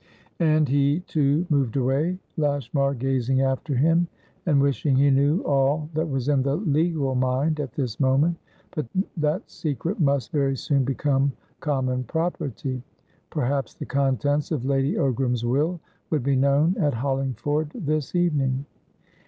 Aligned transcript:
And 0.39 0.67
he 0.67 1.01
too 1.01 1.45
moved 1.51 1.77
away, 1.77 2.17
Lashmar 2.35 2.95
gazing 2.95 3.41
after 3.41 3.75
him, 3.75 4.07
and 4.47 4.59
wishing 4.59 4.95
he 4.95 5.11
knew 5.11 5.41
all 5.43 5.91
that 5.93 6.09
was 6.09 6.27
in 6.27 6.41
the 6.41 6.55
legal 6.55 7.13
mind 7.13 7.59
at 7.59 7.73
this 7.73 7.99
moment. 7.99 8.37
But 8.75 8.87
that 9.15 9.47
secret 9.47 9.99
must 9.99 10.31
very 10.31 10.55
soon 10.55 10.83
become 10.85 11.33
common 11.59 12.03
property. 12.05 12.81
Perhaps 13.29 13.75
the 13.75 13.85
contents 13.85 14.49
of 14.49 14.65
Lady 14.65 14.95
Ogram's 14.95 15.45
will 15.45 15.79
would 16.09 16.23
be 16.23 16.35
known 16.35 16.75
at 16.79 16.95
Hollingford 16.95 17.69
this 17.75 18.15
evening. 18.15 18.65